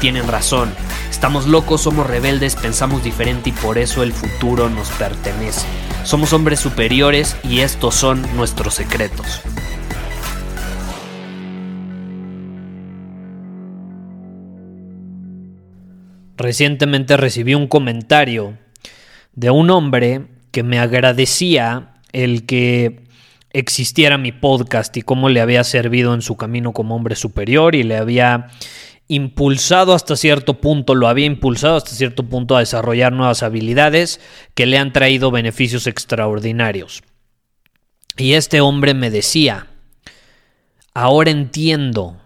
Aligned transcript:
tienen 0.00 0.26
razón. 0.26 0.72
Estamos 1.10 1.46
locos, 1.46 1.82
somos 1.82 2.06
rebeldes, 2.06 2.56
pensamos 2.56 3.04
diferente 3.04 3.50
y 3.50 3.52
por 3.52 3.78
eso 3.78 4.02
el 4.02 4.12
futuro 4.12 4.70
nos 4.70 4.88
pertenece. 4.92 5.66
Somos 6.04 6.32
hombres 6.32 6.58
superiores 6.58 7.36
y 7.44 7.60
estos 7.60 7.94
son 7.94 8.26
nuestros 8.34 8.74
secretos. 8.74 9.42
Recientemente 16.36 17.18
recibí 17.18 17.54
un 17.54 17.68
comentario 17.68 18.56
de 19.34 19.50
un 19.50 19.68
hombre 19.68 20.22
que 20.50 20.62
me 20.62 20.78
agradecía 20.78 21.96
el 22.12 22.46
que 22.46 23.02
existiera 23.52 24.16
mi 24.16 24.32
podcast 24.32 24.96
y 24.96 25.02
cómo 25.02 25.28
le 25.28 25.42
había 25.42 25.64
servido 25.64 26.14
en 26.14 26.22
su 26.22 26.38
camino 26.38 26.72
como 26.72 26.96
hombre 26.96 27.14
superior 27.14 27.74
y 27.74 27.82
le 27.82 27.98
había 27.98 28.48
impulsado 29.10 29.92
hasta 29.92 30.14
cierto 30.14 30.60
punto, 30.60 30.94
lo 30.94 31.08
había 31.08 31.26
impulsado 31.26 31.76
hasta 31.76 31.90
cierto 31.90 32.22
punto 32.22 32.56
a 32.56 32.60
desarrollar 32.60 33.12
nuevas 33.12 33.42
habilidades 33.42 34.20
que 34.54 34.66
le 34.66 34.78
han 34.78 34.92
traído 34.92 35.32
beneficios 35.32 35.88
extraordinarios. 35.88 37.02
Y 38.16 38.34
este 38.34 38.60
hombre 38.60 38.94
me 38.94 39.10
decía, 39.10 39.66
ahora 40.94 41.32
entiendo 41.32 42.20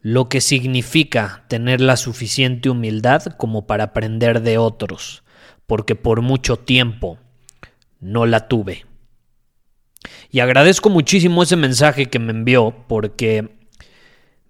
lo 0.00 0.30
que 0.30 0.40
significa 0.40 1.44
tener 1.48 1.82
la 1.82 1.98
suficiente 1.98 2.70
humildad 2.70 3.22
como 3.36 3.66
para 3.66 3.84
aprender 3.84 4.40
de 4.40 4.56
otros, 4.56 5.22
porque 5.66 5.96
por 5.96 6.22
mucho 6.22 6.56
tiempo 6.56 7.18
no 8.00 8.24
la 8.24 8.48
tuve. 8.48 8.86
Y 10.30 10.40
agradezco 10.40 10.88
muchísimo 10.88 11.42
ese 11.42 11.56
mensaje 11.56 12.06
que 12.06 12.18
me 12.18 12.32
envió 12.32 12.86
porque 12.88 13.63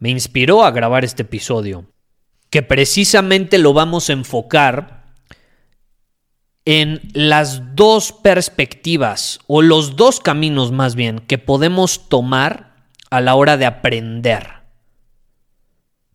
me 0.05 0.11
inspiró 0.11 0.67
a 0.67 0.71
grabar 0.71 1.03
este 1.03 1.23
episodio, 1.23 1.87
que 2.51 2.61
precisamente 2.63 3.57
lo 3.57 3.73
vamos 3.73 4.11
a 4.11 4.13
enfocar 4.13 5.07
en 6.67 7.01
las 7.15 7.75
dos 7.75 8.13
perspectivas 8.13 9.39
o 9.47 9.63
los 9.63 9.97
dos 9.97 10.21
caminos 10.21 10.73
más 10.73 10.95
bien 10.95 11.21
que 11.21 11.39
podemos 11.39 12.11
tomar 12.11 12.75
a 13.09 13.23
la 13.23 13.35
hora 13.35 13.57
de 13.57 13.65
aprender. 13.65 14.47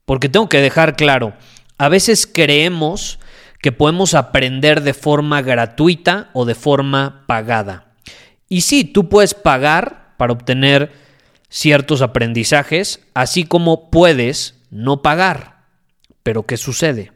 Porque 0.06 0.30
tengo 0.30 0.50
que 0.50 0.62
dejar 0.62 0.96
claro, 0.96 1.34
a 1.80 1.90
veces 1.90 2.28
creemos 2.32 3.18
que 3.60 3.72
podemos 3.72 4.14
aprender 4.14 4.84
de 4.84 4.94
forma 4.94 5.42
gratuita 5.42 6.30
o 6.34 6.46
de 6.46 6.54
forma 6.54 7.24
pagada. 7.26 7.96
Y 8.48 8.62
sí, 8.62 8.84
tú 8.84 9.10
puedes 9.10 9.34
pagar 9.34 10.14
para 10.18 10.34
obtener 10.34 11.09
ciertos 11.50 12.02
aprendizajes, 12.02 13.02
así 13.14 13.44
como 13.44 13.90
puedes 13.90 14.56
no 14.70 15.02
pagar. 15.02 15.66
Pero 16.24 16.44
¿qué 16.44 16.58
sucede? 16.58 17.12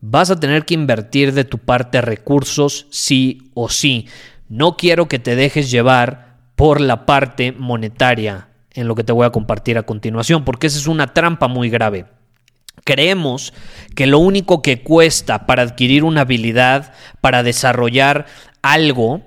Vas 0.00 0.30
a 0.30 0.38
tener 0.38 0.64
que 0.64 0.74
invertir 0.74 1.32
de 1.32 1.44
tu 1.44 1.58
parte 1.58 2.00
recursos 2.00 2.86
sí 2.90 3.50
o 3.54 3.68
sí. 3.68 4.06
No 4.48 4.76
quiero 4.76 5.08
que 5.08 5.18
te 5.18 5.36
dejes 5.36 5.70
llevar 5.70 6.36
por 6.56 6.80
la 6.80 7.06
parte 7.06 7.52
monetaria 7.52 8.48
en 8.72 8.88
lo 8.88 8.94
que 8.94 9.04
te 9.04 9.12
voy 9.12 9.24
a 9.24 9.30
compartir 9.30 9.78
a 9.78 9.84
continuación, 9.84 10.44
porque 10.44 10.66
esa 10.66 10.78
es 10.78 10.86
una 10.86 11.14
trampa 11.14 11.48
muy 11.48 11.70
grave. 11.70 12.06
Creemos 12.84 13.54
que 13.94 14.06
lo 14.06 14.18
único 14.18 14.60
que 14.60 14.82
cuesta 14.82 15.46
para 15.46 15.62
adquirir 15.62 16.04
una 16.04 16.22
habilidad, 16.22 16.92
para 17.20 17.42
desarrollar 17.42 18.26
algo, 18.62 19.22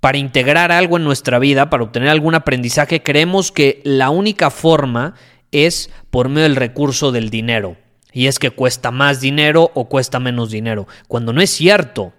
para 0.00 0.18
integrar 0.18 0.70
algo 0.70 0.96
en 0.96 1.04
nuestra 1.04 1.38
vida, 1.38 1.70
para 1.70 1.82
obtener 1.82 2.08
algún 2.08 2.34
aprendizaje, 2.34 3.02
creemos 3.02 3.50
que 3.50 3.80
la 3.84 4.10
única 4.10 4.50
forma 4.50 5.14
es 5.50 5.90
por 6.10 6.28
medio 6.28 6.44
del 6.44 6.56
recurso 6.56 7.10
del 7.10 7.30
dinero. 7.30 7.76
Y 8.12 8.26
es 8.26 8.38
que 8.38 8.50
cuesta 8.50 8.90
más 8.90 9.20
dinero 9.20 9.70
o 9.74 9.88
cuesta 9.88 10.20
menos 10.20 10.50
dinero, 10.50 10.86
cuando 11.08 11.32
no 11.32 11.40
es 11.40 11.50
cierto. 11.50 12.12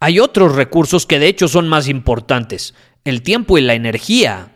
Hay 0.00 0.18
otros 0.18 0.54
recursos 0.56 1.06
que 1.06 1.18
de 1.18 1.28
hecho 1.28 1.46
son 1.46 1.68
más 1.68 1.88
importantes, 1.88 2.74
el 3.04 3.22
tiempo 3.22 3.58
y 3.58 3.60
la 3.60 3.74
energía. 3.74 4.52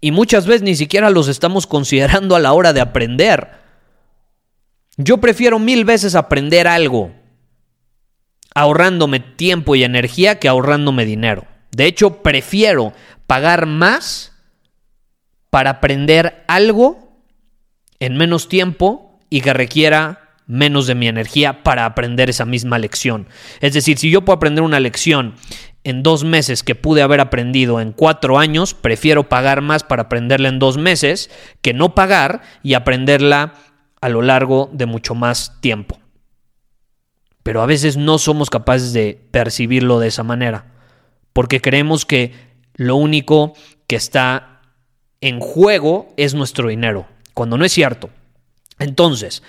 Y 0.00 0.12
muchas 0.12 0.46
veces 0.46 0.62
ni 0.62 0.76
siquiera 0.76 1.10
los 1.10 1.28
estamos 1.28 1.66
considerando 1.66 2.36
a 2.36 2.40
la 2.40 2.52
hora 2.52 2.72
de 2.72 2.80
aprender. 2.80 3.50
Yo 4.96 5.18
prefiero 5.18 5.58
mil 5.58 5.84
veces 5.84 6.14
aprender 6.14 6.66
algo 6.68 7.12
ahorrándome 8.54 9.20
tiempo 9.20 9.76
y 9.76 9.84
energía 9.84 10.38
que 10.38 10.48
ahorrándome 10.48 11.04
dinero. 11.04 11.46
De 11.70 11.86
hecho, 11.86 12.22
prefiero 12.22 12.92
pagar 13.26 13.66
más 13.66 14.32
para 15.50 15.70
aprender 15.70 16.44
algo 16.48 17.22
en 18.00 18.16
menos 18.16 18.48
tiempo 18.48 19.20
y 19.28 19.40
que 19.40 19.52
requiera 19.52 20.30
menos 20.46 20.88
de 20.88 20.96
mi 20.96 21.06
energía 21.06 21.62
para 21.62 21.84
aprender 21.84 22.28
esa 22.28 22.44
misma 22.44 22.78
lección. 22.78 23.28
Es 23.60 23.72
decir, 23.72 23.98
si 23.98 24.10
yo 24.10 24.22
puedo 24.22 24.36
aprender 24.36 24.64
una 24.64 24.80
lección 24.80 25.36
en 25.84 26.02
dos 26.02 26.24
meses 26.24 26.64
que 26.64 26.74
pude 26.74 27.02
haber 27.02 27.20
aprendido 27.20 27.80
en 27.80 27.92
cuatro 27.92 28.38
años, 28.38 28.74
prefiero 28.74 29.28
pagar 29.28 29.60
más 29.60 29.84
para 29.84 30.02
aprenderla 30.02 30.48
en 30.48 30.58
dos 30.58 30.76
meses 30.76 31.30
que 31.62 31.72
no 31.72 31.94
pagar 31.94 32.42
y 32.64 32.74
aprenderla 32.74 33.54
a 34.00 34.08
lo 34.08 34.22
largo 34.22 34.70
de 34.72 34.86
mucho 34.86 35.14
más 35.14 35.60
tiempo. 35.60 35.99
Pero 37.42 37.62
a 37.62 37.66
veces 37.66 37.96
no 37.96 38.18
somos 38.18 38.50
capaces 38.50 38.92
de 38.92 39.20
percibirlo 39.30 39.98
de 39.98 40.08
esa 40.08 40.22
manera, 40.22 40.66
porque 41.32 41.60
creemos 41.60 42.04
que 42.04 42.32
lo 42.74 42.96
único 42.96 43.54
que 43.86 43.96
está 43.96 44.60
en 45.20 45.40
juego 45.40 46.12
es 46.16 46.34
nuestro 46.34 46.68
dinero, 46.68 47.06
cuando 47.34 47.58
no 47.58 47.64
es 47.64 47.72
cierto. 47.72 48.10
Entonces, 48.78 49.42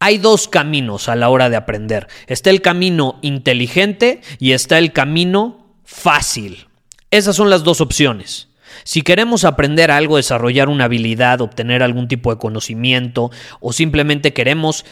hay 0.00 0.18
dos 0.18 0.48
caminos 0.48 1.08
a 1.08 1.16
la 1.16 1.28
hora 1.28 1.50
de 1.50 1.56
aprender. 1.56 2.08
Está 2.26 2.50
el 2.50 2.62
camino 2.62 3.18
inteligente 3.22 4.20
y 4.38 4.52
está 4.52 4.78
el 4.78 4.92
camino 4.92 5.74
fácil. 5.84 6.68
Esas 7.10 7.36
son 7.36 7.50
las 7.50 7.64
dos 7.64 7.80
opciones. 7.80 8.48
Si 8.84 9.02
queremos 9.02 9.44
aprender 9.44 9.90
algo, 9.90 10.16
desarrollar 10.16 10.68
una 10.68 10.84
habilidad, 10.84 11.40
obtener 11.40 11.82
algún 11.82 12.06
tipo 12.06 12.30
de 12.32 12.38
conocimiento 12.38 13.30
o 13.60 13.72
simplemente 13.72 14.32
queremos 14.32 14.84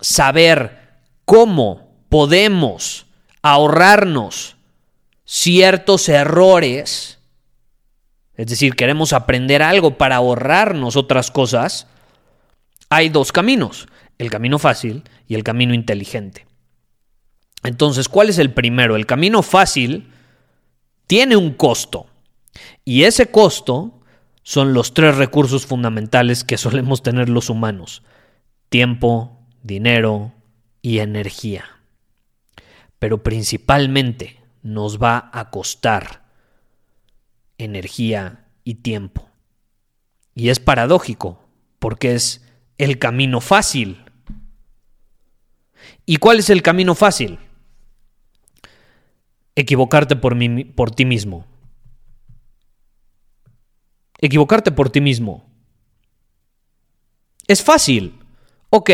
saber 0.00 1.00
cómo 1.24 1.91
podemos 2.12 3.06
ahorrarnos 3.40 4.56
ciertos 5.24 6.10
errores, 6.10 7.18
es 8.34 8.46
decir, 8.48 8.76
queremos 8.76 9.14
aprender 9.14 9.62
algo 9.62 9.96
para 9.96 10.16
ahorrarnos 10.16 10.96
otras 10.96 11.30
cosas, 11.30 11.86
hay 12.90 13.08
dos 13.08 13.32
caminos, 13.32 13.88
el 14.18 14.30
camino 14.30 14.58
fácil 14.58 15.04
y 15.26 15.36
el 15.36 15.42
camino 15.42 15.72
inteligente. 15.72 16.44
Entonces, 17.62 18.10
¿cuál 18.10 18.28
es 18.28 18.36
el 18.36 18.52
primero? 18.52 18.94
El 18.96 19.06
camino 19.06 19.42
fácil 19.42 20.12
tiene 21.06 21.36
un 21.36 21.54
costo. 21.54 22.08
Y 22.84 23.04
ese 23.04 23.30
costo 23.30 24.02
son 24.42 24.74
los 24.74 24.92
tres 24.92 25.16
recursos 25.16 25.64
fundamentales 25.64 26.44
que 26.44 26.58
solemos 26.58 27.02
tener 27.02 27.30
los 27.30 27.48
humanos. 27.48 28.02
Tiempo, 28.68 29.46
dinero 29.62 30.34
y 30.82 30.98
energía. 30.98 31.64
Pero 33.02 33.24
principalmente 33.24 34.40
nos 34.62 35.02
va 35.02 35.28
a 35.32 35.50
costar 35.50 36.22
energía 37.58 38.46
y 38.62 38.76
tiempo. 38.76 39.28
Y 40.36 40.50
es 40.50 40.60
paradójico, 40.60 41.44
porque 41.80 42.14
es 42.14 42.46
el 42.78 43.00
camino 43.00 43.40
fácil. 43.40 44.04
¿Y 46.06 46.18
cuál 46.18 46.38
es 46.38 46.48
el 46.48 46.62
camino 46.62 46.94
fácil? 46.94 47.40
Equivocarte 49.56 50.14
por, 50.14 50.36
por 50.76 50.92
ti 50.92 51.04
mismo 51.04 51.46
equivocarte 54.22 54.70
por 54.70 54.88
ti 54.88 55.00
mismo. 55.00 55.44
Es 57.48 57.62
fácil. 57.62 58.21
Ok, 58.74 58.90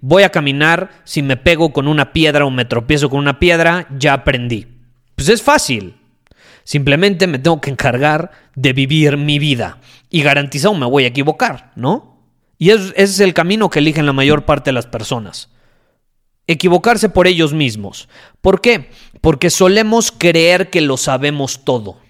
voy 0.00 0.24
a 0.24 0.30
caminar, 0.30 0.90
si 1.04 1.22
me 1.22 1.36
pego 1.36 1.72
con 1.72 1.86
una 1.86 2.12
piedra 2.12 2.44
o 2.44 2.50
me 2.50 2.64
tropiezo 2.64 3.08
con 3.08 3.20
una 3.20 3.38
piedra, 3.38 3.86
ya 3.96 4.14
aprendí. 4.14 4.66
Pues 5.14 5.28
es 5.28 5.40
fácil. 5.40 5.94
Simplemente 6.64 7.28
me 7.28 7.38
tengo 7.38 7.60
que 7.60 7.70
encargar 7.70 8.32
de 8.56 8.72
vivir 8.72 9.16
mi 9.16 9.38
vida 9.38 9.78
y 10.10 10.22
garantizado 10.22 10.74
me 10.74 10.86
voy 10.86 11.04
a 11.04 11.08
equivocar, 11.08 11.70
¿no? 11.76 12.18
Y 12.58 12.70
ese 12.70 12.92
es 12.96 13.20
el 13.20 13.32
camino 13.32 13.70
que 13.70 13.78
eligen 13.78 14.06
la 14.06 14.12
mayor 14.12 14.44
parte 14.44 14.70
de 14.70 14.74
las 14.74 14.86
personas. 14.86 15.50
Equivocarse 16.48 17.08
por 17.08 17.28
ellos 17.28 17.52
mismos. 17.52 18.08
¿Por 18.40 18.60
qué? 18.60 18.90
Porque 19.20 19.50
solemos 19.50 20.10
creer 20.10 20.68
que 20.68 20.80
lo 20.80 20.96
sabemos 20.96 21.64
todo. 21.64 22.00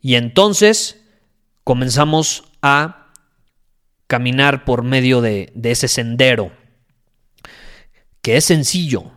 Y 0.00 0.14
entonces 0.14 1.02
comenzamos 1.64 2.44
a 2.62 3.07
caminar 4.08 4.64
por 4.64 4.82
medio 4.82 5.20
de, 5.20 5.52
ese 5.62 5.86
sendero, 5.86 6.50
que 8.22 8.36
es 8.36 8.44
sencillo, 8.46 9.12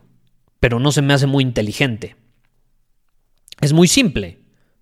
pero 0.60 0.80
no 0.80 0.92
se 0.92 1.02
me 1.02 1.14
hace 1.14 1.26
muy 1.26 1.44
inteligente. 1.44 2.16
Es 3.62 3.74
muy 3.74 3.88
simple. 3.88 4.40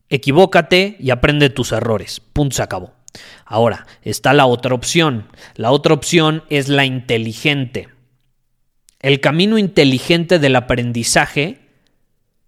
Equivócate 0.10 0.98
y 1.00 1.12
aprende 1.12 1.50
tus 1.50 1.72
errores. 1.72 2.20
Punto, 2.20 2.56
se 2.56 2.64
acabó. 2.64 2.94
Ahora, 3.46 3.86
está 4.02 4.34
la 4.34 4.48
otra 4.48 4.74
opción. 4.74 5.28
La 5.56 5.72
otra 5.72 5.94
opción 5.94 6.44
es 6.50 6.68
la 6.68 6.86
inteligente. 6.86 7.90
El 9.00 9.22
camino 9.22 9.58
inteligente 9.58 10.40
del 10.40 10.56
aprendizaje 10.56 11.62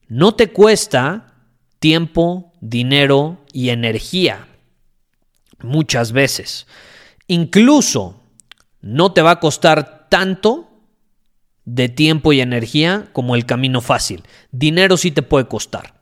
no 0.08 0.34
te 0.34 0.48
cuesta 0.48 1.36
tiempo, 1.80 2.54
dinero 2.60 3.46
y 3.54 3.70
energía. 3.70 4.48
Muchas 5.60 6.12
veces. 6.12 6.66
Incluso 7.32 8.20
no 8.82 9.14
te 9.14 9.22
va 9.22 9.32
a 9.32 9.40
costar 9.40 10.10
tanto 10.10 10.68
de 11.64 11.88
tiempo 11.88 12.34
y 12.34 12.42
energía 12.42 13.08
como 13.14 13.36
el 13.36 13.46
camino 13.46 13.80
fácil. 13.80 14.24
Dinero 14.52 14.98
sí 14.98 15.12
te 15.12 15.22
puede 15.22 15.48
costar. 15.48 15.94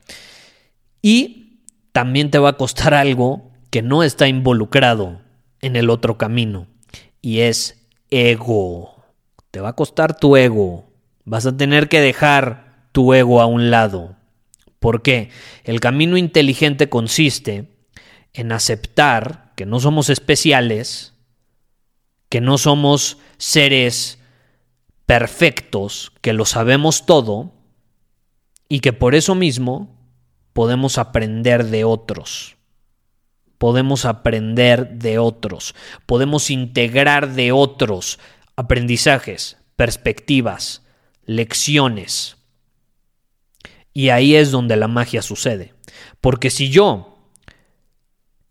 Y 1.04 1.60
también 1.92 2.31
te 2.31 2.40
va 2.40 2.50
a 2.50 2.58
costar 2.58 2.94
algo 2.96 3.52
que 3.70 3.84
no 3.84 4.02
está 4.02 4.28
involucrado 4.28 5.22
en 5.62 5.76
el 5.76 5.92
otro 5.92 6.18
camino. 6.18 6.66
Y 7.22 7.42
es 7.42 7.80
ego. 8.10 8.96
Te 9.52 9.60
va 9.60 9.70
a 9.70 9.76
costar 9.76 10.18
tu 10.18 10.36
ego. 10.36 10.90
Vas 11.26 11.46
a 11.46 11.56
tener 11.56 11.90
que 11.90 12.02
dejar 12.02 12.88
tu 12.92 13.14
ego 13.14 13.40
a 13.40 13.46
un 13.46 13.70
lado. 13.70 14.16
¿Por 14.80 15.04
qué? 15.04 15.30
El 15.64 15.80
camino 15.80 16.18
inteligente 16.18 16.90
consiste 16.90 17.70
en 18.34 18.52
aceptar 18.52 19.52
que 19.56 19.68
no 19.68 19.80
somos 19.80 20.10
especiales, 20.10 21.14
que 22.30 22.42
no 22.42 22.58
somos 22.58 23.18
seres 23.38 24.20
perfectos, 25.06 26.12
que 26.22 26.34
lo 26.34 26.46
sabemos 26.46 27.06
todo 27.06 27.52
y 28.70 28.80
que 28.80 28.94
por 28.94 29.16
eso 29.16 29.34
mismo 29.34 29.98
podemos 30.54 31.00
aprender 31.00 31.66
de 31.66 31.84
otros. 31.84 32.56
Podemos 33.58 34.06
aprender 34.06 34.90
de 34.92 35.18
otros. 35.18 35.76
Podemos 36.06 36.50
integrar 36.50 37.34
de 37.34 37.52
otros 37.52 38.20
aprendizajes, 38.56 39.58
perspectivas, 39.76 40.84
lecciones. 41.26 42.38
Y 43.94 44.10
ahí 44.10 44.36
es 44.36 44.52
donde 44.52 44.78
la 44.78 44.88
magia 44.88 45.22
sucede. 45.22 45.74
Porque 46.22 46.52
si 46.52 46.70
yo 46.70 47.18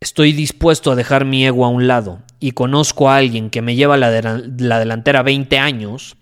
estoy 0.01 0.33
dispuesto 0.33 0.91
a 0.91 0.97
dejar 0.97 1.25
mi 1.25 1.47
ego 1.47 1.65
a 1.65 1.69
un 1.69 1.87
lado 1.87 2.23
y 2.41 2.53
conozco 2.53 3.11
a 3.11 3.17
alguien 3.17 3.51
que 3.51 3.63
me 3.63 3.75
lleva 3.75 3.97
la, 3.97 4.11
la 4.21 4.79
delantera 4.79 5.23
20 5.23 5.59
años, 5.59 6.17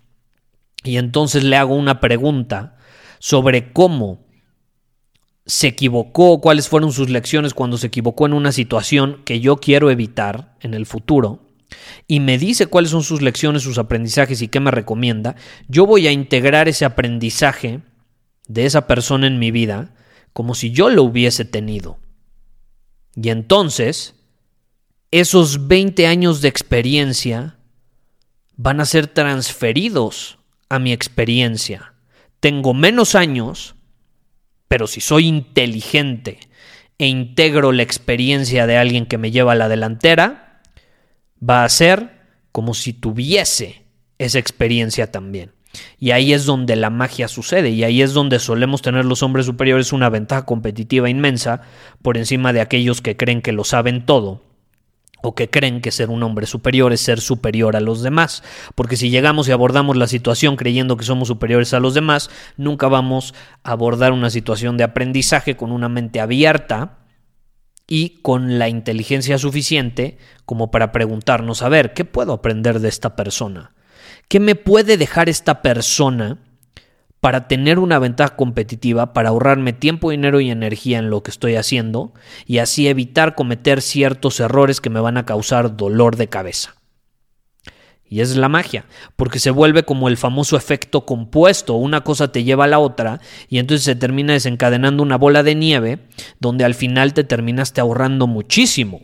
y 0.83 0.97
entonces 0.97 1.43
le 1.43 1.57
hago 1.57 1.75
una 1.75 1.99
pregunta 1.99 2.77
sobre 3.19 3.71
cómo 3.71 4.25
se 5.45 5.67
equivocó, 5.67 6.41
cuáles 6.41 6.67
fueron 6.67 6.91
sus 6.91 7.09
lecciones 7.09 7.53
cuando 7.53 7.77
se 7.77 7.87
equivocó 7.87 8.25
en 8.25 8.33
una 8.33 8.51
situación 8.51 9.21
que 9.23 9.39
yo 9.39 9.57
quiero 9.57 9.89
evitar 9.89 10.55
en 10.61 10.73
el 10.73 10.85
futuro, 10.85 11.47
y 12.07 12.19
me 12.19 12.37
dice 12.37 12.67
cuáles 12.67 12.91
son 12.91 13.03
sus 13.03 13.21
lecciones, 13.21 13.63
sus 13.63 13.77
aprendizajes 13.77 14.41
y 14.41 14.47
qué 14.47 14.59
me 14.59 14.71
recomienda, 14.71 15.35
yo 15.67 15.85
voy 15.85 16.07
a 16.07 16.11
integrar 16.11 16.67
ese 16.67 16.85
aprendizaje 16.85 17.81
de 18.47 18.65
esa 18.65 18.87
persona 18.87 19.27
en 19.27 19.39
mi 19.39 19.51
vida 19.51 19.93
como 20.33 20.55
si 20.55 20.71
yo 20.71 20.89
lo 20.89 21.03
hubiese 21.03 21.45
tenido. 21.45 21.99
Y 23.15 23.29
entonces, 23.29 24.15
esos 25.11 25.67
20 25.67 26.05
años 26.05 26.41
de 26.41 26.49
experiencia 26.49 27.55
van 28.57 28.81
a 28.81 28.85
ser 28.85 29.07
transferidos 29.07 30.39
a 30.69 30.79
mi 30.79 30.91
experiencia. 30.91 31.93
Tengo 32.39 32.73
menos 32.73 33.15
años, 33.15 33.75
pero 34.67 34.85
si 34.87 34.99
soy 34.99 35.27
inteligente 35.27 36.39
e 36.97 37.07
integro 37.07 37.71
la 37.71 37.83
experiencia 37.83 38.67
de 38.67 38.77
alguien 38.77 39.05
que 39.05 39.17
me 39.17 39.31
lleva 39.31 39.53
a 39.53 39.55
la 39.55 39.69
delantera, 39.69 40.61
va 41.47 41.63
a 41.63 41.69
ser 41.69 42.17
como 42.51 42.73
si 42.73 42.91
tuviese 42.91 43.85
esa 44.17 44.39
experiencia 44.39 45.11
también. 45.11 45.53
Y 45.99 46.11
ahí 46.11 46.33
es 46.33 46.45
donde 46.45 46.75
la 46.75 46.89
magia 46.89 47.27
sucede 47.27 47.69
y 47.69 47.83
ahí 47.83 48.01
es 48.01 48.13
donde 48.13 48.39
solemos 48.39 48.81
tener 48.81 49.05
los 49.05 49.21
hombres 49.21 49.45
superiores 49.45 49.93
una 49.93 50.09
ventaja 50.09 50.45
competitiva 50.45 51.09
inmensa 51.09 51.61
por 52.01 52.17
encima 52.17 52.51
de 52.51 52.61
aquellos 52.61 53.01
que 53.01 53.15
creen 53.15 53.41
que 53.41 53.51
lo 53.51 53.63
saben 53.63 54.05
todo 54.05 54.46
o 55.21 55.35
que 55.35 55.49
creen 55.49 55.81
que 55.81 55.91
ser 55.91 56.09
un 56.09 56.23
hombre 56.23 56.45
superior 56.45 56.93
es 56.93 57.01
ser 57.01 57.21
superior 57.21 57.75
a 57.75 57.81
los 57.81 58.01
demás. 58.01 58.43
Porque 58.75 58.97
si 58.97 59.09
llegamos 59.09 59.47
y 59.47 59.51
abordamos 59.51 59.97
la 59.97 60.07
situación 60.07 60.55
creyendo 60.55 60.97
que 60.97 61.05
somos 61.05 61.27
superiores 61.27 61.73
a 61.73 61.79
los 61.79 61.93
demás, 61.93 62.29
nunca 62.55 62.87
vamos 62.87 63.33
a 63.63 63.71
abordar 63.71 64.11
una 64.11 64.29
situación 64.29 64.77
de 64.77 64.83
aprendizaje 64.83 65.57
con 65.57 65.71
una 65.71 65.89
mente 65.89 66.19
abierta 66.19 66.99
y 67.87 68.19
con 68.21 68.59
la 68.59 68.69
inteligencia 68.69 69.37
suficiente 69.37 70.17
como 70.45 70.71
para 70.71 70.91
preguntarnos, 70.91 71.61
a 71.61 71.69
ver, 71.69 71.93
¿qué 71.93 72.05
puedo 72.05 72.33
aprender 72.33 72.79
de 72.79 72.89
esta 72.89 73.15
persona? 73.15 73.73
¿Qué 74.27 74.39
me 74.39 74.55
puede 74.55 74.97
dejar 74.97 75.29
esta 75.29 75.61
persona 75.61 76.37
para 77.27 77.49
tener 77.49 77.77
una 77.77 77.99
ventaja 77.99 78.37
competitiva, 78.37 79.11
para 79.11 79.27
ahorrarme 79.27 79.73
tiempo, 79.73 80.11
dinero 80.11 80.39
y 80.39 80.49
energía 80.49 80.97
en 80.99 81.09
lo 81.09 81.23
que 81.23 81.31
estoy 81.31 81.55
haciendo 81.55 82.13
y 82.45 82.59
así 82.59 82.87
evitar 82.87 83.35
cometer 83.35 83.81
ciertos 83.81 84.39
errores 84.39 84.79
que 84.79 84.89
me 84.89 85.01
van 85.01 85.17
a 85.17 85.25
causar 85.25 85.75
dolor 85.75 86.15
de 86.15 86.29
cabeza. 86.29 86.75
Y 88.05 88.21
es 88.21 88.37
la 88.37 88.47
magia, 88.47 88.85
porque 89.17 89.39
se 89.39 89.51
vuelve 89.51 89.83
como 89.83 90.07
el 90.07 90.15
famoso 90.15 90.55
efecto 90.55 91.05
compuesto, 91.05 91.73
una 91.73 92.05
cosa 92.05 92.31
te 92.31 92.45
lleva 92.45 92.63
a 92.63 92.69
la 92.69 92.79
otra 92.79 93.19
y 93.49 93.59
entonces 93.59 93.83
se 93.83 93.95
termina 93.95 94.31
desencadenando 94.31 95.03
una 95.03 95.17
bola 95.17 95.43
de 95.43 95.55
nieve 95.55 96.07
donde 96.39 96.63
al 96.63 96.75
final 96.75 97.13
te 97.13 97.25
terminaste 97.25 97.81
ahorrando 97.81 98.27
muchísimo. 98.27 99.01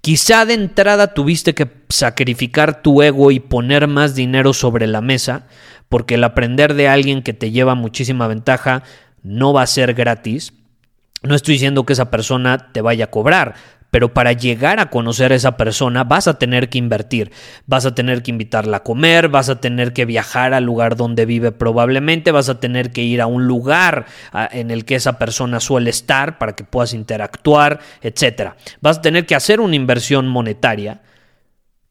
Quizá 0.00 0.46
de 0.46 0.54
entrada 0.54 1.12
tuviste 1.12 1.54
que 1.54 1.70
sacrificar 1.90 2.80
tu 2.80 3.02
ego 3.02 3.30
y 3.30 3.40
poner 3.40 3.88
más 3.88 4.14
dinero 4.14 4.54
sobre 4.54 4.86
la 4.86 5.02
mesa, 5.02 5.46
porque 5.90 6.14
el 6.14 6.24
aprender 6.24 6.72
de 6.74 6.88
alguien 6.88 7.20
que 7.20 7.34
te 7.34 7.50
lleva 7.50 7.74
muchísima 7.74 8.28
ventaja 8.28 8.84
no 9.22 9.52
va 9.52 9.62
a 9.62 9.66
ser 9.66 9.92
gratis. 9.92 10.54
No 11.22 11.34
estoy 11.34 11.54
diciendo 11.54 11.84
que 11.84 11.92
esa 11.92 12.10
persona 12.10 12.70
te 12.72 12.80
vaya 12.80 13.06
a 13.06 13.10
cobrar, 13.10 13.56
pero 13.90 14.14
para 14.14 14.32
llegar 14.32 14.78
a 14.78 14.88
conocer 14.88 15.32
a 15.32 15.34
esa 15.34 15.56
persona 15.56 16.04
vas 16.04 16.28
a 16.28 16.38
tener 16.38 16.68
que 16.68 16.78
invertir, 16.78 17.32
vas 17.66 17.86
a 17.86 17.94
tener 17.94 18.22
que 18.22 18.30
invitarla 18.30 18.78
a 18.78 18.82
comer, 18.84 19.28
vas 19.28 19.48
a 19.48 19.60
tener 19.60 19.92
que 19.92 20.04
viajar 20.04 20.54
al 20.54 20.62
lugar 20.62 20.94
donde 20.94 21.26
vive 21.26 21.50
probablemente, 21.50 22.30
vas 22.30 22.48
a 22.48 22.60
tener 22.60 22.92
que 22.92 23.02
ir 23.02 23.20
a 23.20 23.26
un 23.26 23.48
lugar 23.48 24.06
en 24.52 24.70
el 24.70 24.84
que 24.84 24.94
esa 24.94 25.18
persona 25.18 25.58
suele 25.58 25.90
estar 25.90 26.38
para 26.38 26.54
que 26.54 26.62
puedas 26.62 26.94
interactuar, 26.94 27.80
etc. 28.00 28.52
Vas 28.80 28.98
a 28.98 29.02
tener 29.02 29.26
que 29.26 29.34
hacer 29.34 29.60
una 29.60 29.74
inversión 29.74 30.28
monetaria 30.28 31.00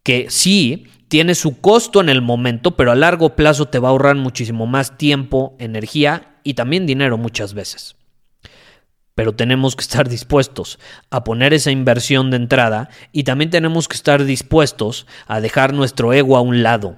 que 0.03 0.27
sí 0.29 0.87
tiene 1.09 1.35
su 1.35 1.59
costo 1.59 2.01
en 2.01 2.09
el 2.09 2.21
momento, 2.21 2.77
pero 2.77 2.91
a 2.91 2.95
largo 2.95 3.35
plazo 3.35 3.65
te 3.65 3.79
va 3.79 3.89
a 3.89 3.91
ahorrar 3.91 4.15
muchísimo 4.15 4.67
más 4.67 4.97
tiempo, 4.97 5.55
energía 5.59 6.37
y 6.43 6.53
también 6.53 6.85
dinero 6.85 7.17
muchas 7.17 7.53
veces. 7.53 7.95
Pero 9.15 9.33
tenemos 9.33 9.75
que 9.75 9.81
estar 9.81 10.07
dispuestos 10.09 10.79
a 11.09 11.23
poner 11.23 11.53
esa 11.53 11.71
inversión 11.71 12.29
de 12.29 12.37
entrada 12.37 12.89
y 13.11 13.23
también 13.23 13.49
tenemos 13.49 13.87
que 13.87 13.95
estar 13.95 14.23
dispuestos 14.23 15.07
a 15.27 15.41
dejar 15.41 15.73
nuestro 15.73 16.13
ego 16.13 16.37
a 16.37 16.41
un 16.41 16.63
lado. 16.63 16.97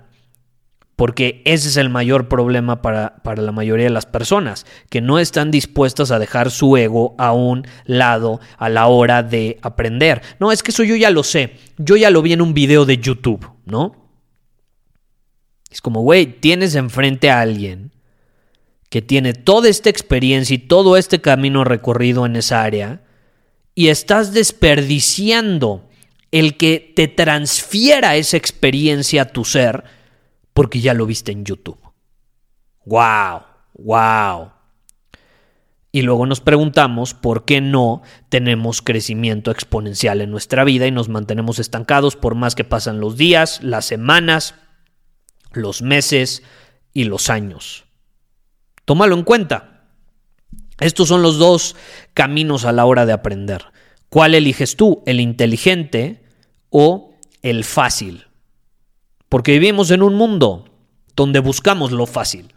Porque 1.02 1.42
ese 1.46 1.70
es 1.70 1.78
el 1.78 1.90
mayor 1.90 2.28
problema 2.28 2.84
para, 2.84 3.24
para, 3.24 3.42
la 3.42 3.52
mayoría 3.52 3.86
de 3.86 3.92
las 3.92 4.06
personas, 4.06 4.68
que 4.88 5.02
no 5.02 5.18
están 5.18 5.50
dispuestas 5.50 6.12
a 6.12 6.20
dejar 6.20 6.52
su 6.52 6.78
ego 6.78 7.16
a 7.18 7.34
un 7.34 7.66
lado 7.86 8.40
a 8.60 8.70
la 8.70 8.86
hora 8.86 9.24
de 9.24 9.58
aprender. 9.64 10.22
No, 10.40 10.52
es 10.52 10.62
que 10.62 10.70
eso 10.70 10.84
yo 10.84 10.96
ya 10.96 11.10
lo 11.10 11.24
sé, 11.24 11.56
yo 11.80 11.96
ya 11.96 12.12
lo 12.12 12.22
vi 12.22 12.34
en 12.34 12.42
un 12.44 12.54
video 12.54 12.86
de 12.86 13.00
YouTube, 13.00 13.50
¿no? 13.66 14.12
Es 15.72 15.82
como, 15.82 16.02
güey, 16.02 16.40
tienes 16.40 16.76
enfrente 16.76 17.32
a 17.32 17.42
alguien 17.42 17.94
que 18.92 19.02
tiene 19.02 19.34
toda 19.34 19.70
esta 19.70 19.90
experiencia 19.90 20.54
y 20.54 20.60
todo 20.60 20.98
este 20.98 21.20
camino 21.20 21.64
recorrido 21.64 22.28
en 22.28 22.36
esa 22.36 22.62
área 22.62 23.02
y 23.74 23.88
estás 23.88 24.34
desperdiciando 24.34 25.90
el 26.30 26.58
que 26.58 26.94
te 26.96 27.08
transfiera 27.08 28.18
esa 28.18 28.38
experiencia 28.38 29.24
a 29.24 29.30
tu 29.30 29.46
ser 29.46 30.00
porque 30.54 30.82
ya 30.82 30.94
lo 30.94 31.06
viste 31.06 31.32
en 31.32 31.46
YouTube. 31.46 31.80
¡Wow! 32.86 33.42
¡Wow! 33.74 34.52
Y 35.92 36.04
luego 36.04 36.26
nos 36.26 36.40
preguntamos 36.40 37.14
por 37.14 37.44
qué 37.44 37.60
no 37.60 38.02
tenemos 38.30 38.82
crecimiento 38.82 39.52
exponencial 39.52 40.22
en 40.22 40.32
nuestra 40.32 40.64
vida 40.64 40.88
y 40.88 40.92
nos 40.92 41.10
mantenemos 41.10 41.60
estancados 41.60 42.16
por 42.16 42.36
más 42.36 42.56
que 42.56 42.64
pasan 42.64 43.02
los 43.02 43.18
días, 43.18 43.62
las 43.62 43.86
semanas, 43.86 44.56
los 45.52 45.82
meses 45.82 46.44
y 46.94 47.04
los 47.04 47.30
años. 47.30 47.84
Tómalo 48.86 49.16
en 49.16 49.24
cuenta. 49.24 49.90
Estos 50.80 51.10
son 51.10 51.22
los 51.22 51.38
dos 51.38 51.76
caminos 52.14 52.64
a 52.64 52.72
la 52.72 52.86
hora 52.86 53.06
de 53.06 53.14
aprender. 53.14 53.66
¿Cuál 54.10 54.34
eliges 54.34 54.78
tú? 54.78 55.04
¿El 55.06 55.20
inteligente 55.20 56.24
o 56.70 57.16
el 57.42 57.66
fácil? 57.66 58.28
Porque 59.32 59.54
vivimos 59.54 59.90
en 59.92 60.04
un 60.04 60.16
mundo 60.16 60.66
donde 61.16 61.40
buscamos 61.40 61.94
lo 61.94 62.06
fácil. 62.06 62.54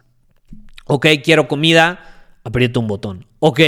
Ok, 0.87 1.07
quiero 1.23 1.47
comida, 1.47 2.35
aprieto 2.43 2.81
un 2.81 2.89
botón. 2.89 3.27
Ok, 3.39 3.61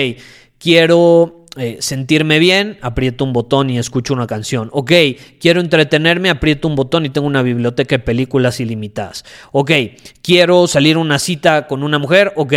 quiero 0.59 1.45
eh, 1.57 1.77
sentirme 1.79 2.41
bien, 2.41 2.79
aprieto 2.83 3.23
un 3.23 3.33
botón 3.33 3.71
y 3.71 3.79
escucho 3.79 4.13
una 4.13 4.27
canción. 4.27 4.71
Ok, 4.73 4.91
quiero 5.39 5.61
entretenerme, 5.61 6.31
aprieto 6.31 6.67
un 6.67 6.75
botón 6.75 7.07
y 7.07 7.11
tengo 7.11 7.29
una 7.29 7.43
biblioteca 7.43 7.99
de 7.99 8.03
películas 8.03 8.59
ilimitadas. 8.59 9.25
Ok, 9.53 9.71
quiero 10.21 10.67
salir 10.67 10.97
a 10.97 10.99
una 10.99 11.21
cita 11.21 11.69
con 11.69 11.85
una 11.85 12.01
mujer. 12.01 12.33
Ok, 12.35 12.55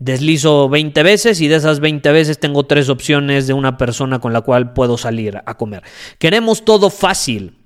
deslizo 0.00 0.68
20 0.68 1.00
veces 1.04 1.40
y 1.40 1.46
de 1.46 1.54
esas 1.54 1.78
20 1.78 2.10
veces 2.10 2.40
tengo 2.40 2.64
tres 2.64 2.88
opciones 2.88 3.46
de 3.46 3.52
una 3.52 3.78
persona 3.78 4.18
con 4.18 4.32
la 4.32 4.40
cual 4.40 4.72
puedo 4.72 4.98
salir 4.98 5.40
a 5.46 5.56
comer. 5.56 5.84
Queremos 6.18 6.64
todo 6.64 6.90
fácil 6.90 7.61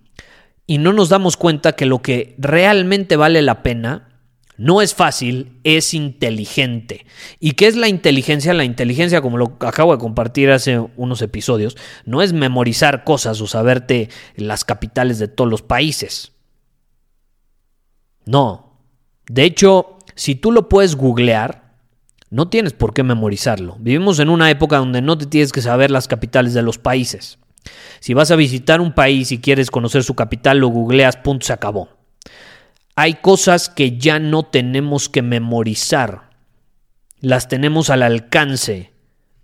y 0.67 0.79
no 0.79 0.93
nos 0.93 1.09
damos 1.09 1.37
cuenta 1.37 1.73
que 1.73 1.87
lo 1.87 2.03
que 2.03 2.35
realmente 2.39 3.17
vale 3.17 3.43
la 3.43 3.63
pena 3.63 4.09
no 4.59 4.81
es 4.81 4.95
fácil, 4.95 5.61
es 5.65 5.93
inteligente. 5.93 7.05
¿Y 7.39 7.53
qué 7.53 7.67
es 7.67 7.77
la 7.77 7.89
inteligencia? 7.89 8.55
La 8.55 8.65
inteligencia, 8.65 9.21
como 9.21 9.37
lo 9.37 9.57
acabo 9.61 9.93
de 9.93 9.99
compartir 9.99 10.51
hace 10.51 10.79
unos 10.97 11.21
episodios, 11.21 11.77
no 12.05 12.23
es 12.23 12.33
memorizar 12.33 13.05
cosas 13.05 13.41
o 13.41 13.47
saberte 13.47 14.09
las 14.35 14.65
capitales 14.65 15.19
de 15.19 15.29
todos 15.29 15.51
los 15.51 15.63
países. 15.63 16.33
No. 18.25 18.81
De 19.29 19.45
hecho, 19.45 19.99
si 20.15 20.35
tú 20.35 20.53
lo 20.53 20.69
puedes 20.69 20.97
googlear, 20.97 21.75
no 22.31 22.49
tienes 22.49 22.73
por 22.73 22.95
qué 22.95 23.03
memorizarlo. 23.03 23.77
Vivimos 23.79 24.19
en 24.19 24.31
una 24.31 24.51
época 24.51 24.79
donde 24.79 25.03
no 25.03 25.19
te 25.19 25.27
tienes 25.27 25.53
que 25.53 25.63
saber 25.63 25.91
las 25.91 26.09
capitales 26.09 26.55
de 26.55 26.63
los 26.63 26.79
países. 26.79 27.39
Si 28.01 28.15
vas 28.15 28.31
a 28.31 28.37
visitar 28.37 28.81
un 28.81 28.93
país 28.93 29.33
y 29.33 29.39
quieres 29.39 29.71
conocer 29.71 30.05
su 30.05 30.15
capital, 30.15 30.59
lo 30.59 30.69
googleas, 30.69 31.17
punto, 31.17 31.47
se 31.47 31.53
acabó. 31.53 31.89
Hay 32.95 33.15
cosas 33.15 33.69
que 33.69 33.99
ya 33.99 34.19
no 34.19 34.45
tenemos 34.45 35.09
que 35.09 35.23
memorizar. 35.23 36.31
Las 37.21 37.49
tenemos 37.49 37.91
al 37.91 38.03
alcance 38.03 38.93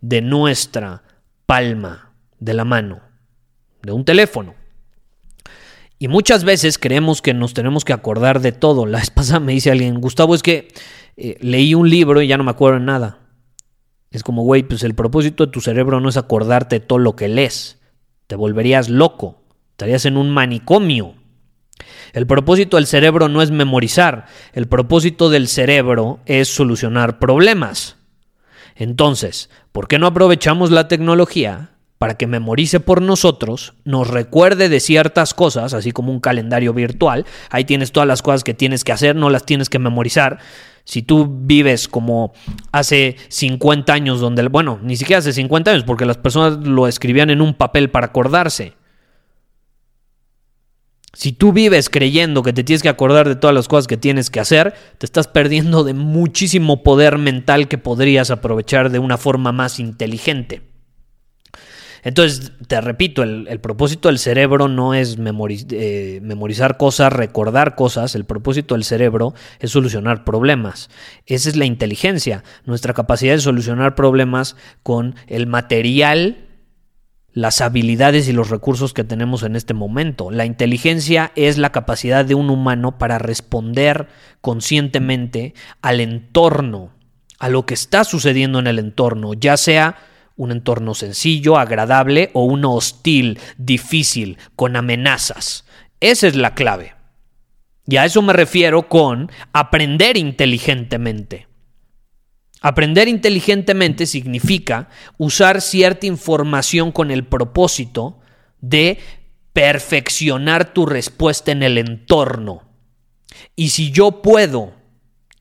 de 0.00 0.22
nuestra 0.22 1.02
palma, 1.46 2.12
de 2.38 2.54
la 2.54 2.64
mano, 2.64 3.00
de 3.82 3.92
un 3.92 4.04
teléfono. 4.04 4.54
Y 5.98 6.08
muchas 6.08 6.44
veces 6.44 6.78
creemos 6.78 7.22
que 7.22 7.34
nos 7.34 7.54
tenemos 7.54 7.84
que 7.84 7.92
acordar 7.92 8.40
de 8.40 8.52
todo. 8.52 8.86
La 8.86 8.98
vez 8.98 9.10
pasada 9.14 9.40
me 9.40 9.52
dice 9.52 9.70
alguien, 9.70 10.00
Gustavo, 10.00 10.34
es 10.34 10.42
que 10.42 10.68
eh, 11.16 11.36
leí 11.40 11.74
un 11.74 11.88
libro 11.88 12.22
y 12.22 12.26
ya 12.26 12.36
no 12.36 12.44
me 12.44 12.50
acuerdo 12.50 12.80
de 12.80 12.86
nada. 12.86 13.18
Es 14.10 14.22
como, 14.22 14.42
güey, 14.42 14.62
pues 14.62 14.82
el 14.82 14.94
propósito 14.94 15.46
de 15.46 15.52
tu 15.52 15.60
cerebro 15.60 16.00
no 16.00 16.08
es 16.08 16.16
acordarte 16.16 16.80
de 16.80 16.86
todo 16.86 16.98
lo 16.98 17.16
que 17.16 17.28
lees. 17.28 17.78
Te 18.32 18.36
volverías 18.36 18.88
loco. 18.88 19.42
Estarías 19.72 20.06
en 20.06 20.16
un 20.16 20.30
manicomio. 20.30 21.16
El 22.14 22.26
propósito 22.26 22.78
del 22.78 22.86
cerebro 22.86 23.28
no 23.28 23.42
es 23.42 23.50
memorizar, 23.50 24.24
el 24.54 24.68
propósito 24.68 25.28
del 25.28 25.48
cerebro 25.48 26.20
es 26.24 26.48
solucionar 26.48 27.18
problemas. 27.18 27.96
Entonces, 28.74 29.50
¿por 29.70 29.86
qué 29.86 29.98
no 29.98 30.06
aprovechamos 30.06 30.70
la 30.70 30.88
tecnología 30.88 31.72
para 31.98 32.16
que 32.16 32.26
memorice 32.26 32.80
por 32.80 33.02
nosotros, 33.02 33.74
nos 33.84 34.08
recuerde 34.08 34.70
de 34.70 34.80
ciertas 34.80 35.34
cosas, 35.34 35.74
así 35.74 35.92
como 35.92 36.10
un 36.10 36.20
calendario 36.20 36.72
virtual? 36.72 37.26
Ahí 37.50 37.66
tienes 37.66 37.92
todas 37.92 38.06
las 38.06 38.22
cosas 38.22 38.44
que 38.44 38.54
tienes 38.54 38.82
que 38.82 38.92
hacer, 38.92 39.14
no 39.14 39.28
las 39.28 39.44
tienes 39.44 39.68
que 39.68 39.78
memorizar. 39.78 40.38
Si 40.84 41.02
tú 41.02 41.28
vives 41.42 41.88
como 41.88 42.32
hace 42.72 43.16
50 43.28 43.92
años, 43.92 44.20
donde, 44.20 44.46
bueno, 44.48 44.78
ni 44.82 44.96
siquiera 44.96 45.20
hace 45.20 45.32
50 45.32 45.70
años, 45.70 45.84
porque 45.84 46.04
las 46.04 46.16
personas 46.16 46.66
lo 46.66 46.86
escribían 46.88 47.30
en 47.30 47.40
un 47.40 47.54
papel 47.54 47.90
para 47.90 48.06
acordarse. 48.06 48.74
Si 51.14 51.32
tú 51.32 51.52
vives 51.52 51.90
creyendo 51.90 52.42
que 52.42 52.54
te 52.54 52.64
tienes 52.64 52.82
que 52.82 52.88
acordar 52.88 53.28
de 53.28 53.36
todas 53.36 53.54
las 53.54 53.68
cosas 53.68 53.86
que 53.86 53.98
tienes 53.98 54.30
que 54.30 54.40
hacer, 54.40 54.74
te 54.96 55.04
estás 55.04 55.28
perdiendo 55.28 55.84
de 55.84 55.92
muchísimo 55.92 56.82
poder 56.82 57.18
mental 57.18 57.68
que 57.68 57.76
podrías 57.76 58.30
aprovechar 58.30 58.90
de 58.90 58.98
una 58.98 59.18
forma 59.18 59.52
más 59.52 59.78
inteligente. 59.78 60.71
Entonces, 62.02 62.52
te 62.66 62.80
repito, 62.80 63.22
el, 63.22 63.60
propósito 63.60 64.08
del 64.08 64.18
cerebro 64.18 64.66
no 64.66 64.92
es 64.92 65.16
eh, 65.18 66.20
memorizar 66.20 66.76
cosas, 66.76 67.12
recordar 67.12 67.76
cosas, 67.76 68.16
el 68.16 68.24
propósito 68.24 68.74
del 68.74 68.82
cerebro 68.82 69.34
es 69.60 69.70
solucionar 69.70 70.24
problemas. 70.24 70.90
Esa 71.26 71.48
es 71.48 71.56
la 71.56 71.64
inteligencia, 71.64 72.42
nuestra 72.64 72.92
capacidad 72.92 73.34
de 73.34 73.40
solucionar 73.40 73.94
problemas 73.94 74.56
con 74.82 75.14
el 75.28 75.46
material 75.46 76.48
las 77.34 77.62
habilidades 77.62 78.28
y 78.28 78.32
los 78.32 78.50
recursos 78.50 78.92
que 78.92 79.04
tenemos 79.04 79.42
en 79.42 79.56
este 79.56 79.72
momento. 79.72 80.30
La 80.30 80.44
inteligencia 80.44 81.32
es 81.34 81.56
la 81.56 81.72
capacidad 81.72 82.24
de 82.24 82.34
un 82.34 82.50
humano 82.50 82.98
para 82.98 83.18
responder 83.18 84.08
conscientemente 84.42 85.54
al 85.80 86.00
entorno, 86.00 86.90
a 87.38 87.48
lo 87.48 87.64
que 87.64 87.74
está 87.74 88.04
sucediendo 88.04 88.58
en 88.58 88.66
el 88.66 88.78
entorno, 88.78 89.32
ya 89.32 89.56
sea 89.56 89.96
un 90.36 90.52
entorno 90.52 90.94
sencillo, 90.94 91.58
agradable 91.58 92.30
o 92.32 92.44
uno 92.44 92.74
hostil, 92.74 93.38
difícil, 93.56 94.38
con 94.56 94.76
amenazas. 94.76 95.64
Esa 96.00 96.26
es 96.26 96.36
la 96.36 96.54
clave. 96.54 96.94
Y 97.86 97.96
a 97.96 98.04
eso 98.04 98.22
me 98.22 98.32
refiero 98.32 98.88
con 98.88 99.30
aprender 99.52 100.16
inteligentemente. 100.16 101.48
Aprender 102.60 103.08
inteligentemente 103.08 104.06
significa 104.06 104.88
usar 105.18 105.60
cierta 105.60 106.06
información 106.06 106.92
con 106.92 107.10
el 107.10 107.24
propósito 107.24 108.20
de 108.60 108.98
perfeccionar 109.52 110.72
tu 110.72 110.86
respuesta 110.86 111.50
en 111.50 111.64
el 111.64 111.76
entorno. 111.76 112.62
Y 113.56 113.70
si 113.70 113.90
yo 113.90 114.22
puedo 114.22 114.74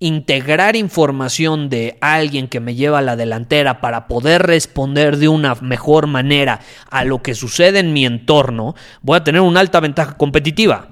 integrar 0.02 0.76
información 0.76 1.70
de 1.70 1.98
alguien 2.02 2.48
que 2.48 2.60
me 2.60 2.74
lleva 2.74 3.00
a 3.00 3.04
la 3.04 3.16
delantera 3.16 3.82
para 3.82 4.08
poder 4.08 4.42
responder 4.42 5.18
de 5.18 5.28
una 5.28 5.54
mejor 5.56 6.08
manera 6.08 6.60
a 6.90 7.06
lo 7.06 7.22
que 7.22 7.36
sucede 7.36 7.80
en 7.80 7.94
mi 7.94 8.06
entorno, 8.06 8.76
voy 9.04 9.18
a 9.18 9.24
tener 9.24 9.42
una 9.42 9.60
alta 9.60 9.80
ventaja 9.80 10.18
competitiva. 10.18 10.90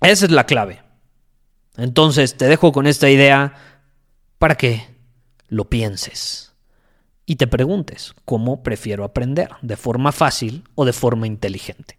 Esa 0.00 0.24
es 0.24 0.30
la 0.30 0.46
clave. 0.46 0.82
Entonces 1.76 2.36
te 2.36 2.46
dejo 2.46 2.72
con 2.72 2.86
esta 2.86 3.10
idea 3.10 3.54
para 4.38 4.54
que 4.54 4.88
lo 5.48 5.68
pienses 5.68 6.54
y 7.26 7.36
te 7.36 7.46
preguntes 7.46 8.14
cómo 8.24 8.62
prefiero 8.62 9.04
aprender, 9.04 9.50
de 9.60 9.76
forma 9.76 10.12
fácil 10.12 10.64
o 10.74 10.86
de 10.86 10.94
forma 10.94 11.26
inteligente. 11.26 11.98